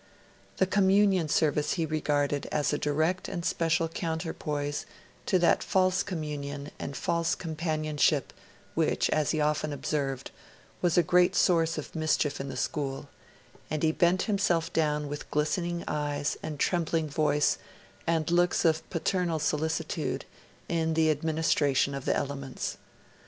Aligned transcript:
The 0.57 0.65
Communion 0.65 1.29
service 1.29 1.73
he 1.73 1.85
regarded 1.85 2.47
as 2.51 2.73
a 2.73 2.79
direct 2.79 3.27
and 3.27 3.45
special 3.45 3.87
counterpoise 3.87 4.87
to 5.27 5.37
that 5.37 5.61
false 5.63 6.01
communion 6.01 6.71
and 6.79 6.97
false 6.97 7.35
companionship, 7.35 8.33
which, 8.73 9.11
as 9.11 9.29
he 9.29 9.39
often 9.39 9.71
observed, 9.71 10.31
was 10.81 10.97
a 10.97 11.03
great 11.03 11.35
source 11.35 11.77
of 11.77 11.93
mischief 11.95 12.41
in 12.41 12.49
the 12.49 12.57
school; 12.57 13.09
and 13.69 13.83
he 13.83 13.91
bent 13.91 14.23
himself 14.23 14.73
down 14.73 15.07
with 15.07 15.29
glistening 15.29 15.83
eyes, 15.87 16.35
and 16.41 16.59
trembling 16.59 17.07
voice, 17.07 17.59
and 18.07 18.31
looks 18.31 18.65
of 18.65 18.89
paternal 18.89 19.37
solicitude, 19.37 20.25
in 20.67 20.95
the 20.95 21.11
administration 21.11 21.93
of 21.93 22.05
the 22.05 22.15
elements. 22.17 22.79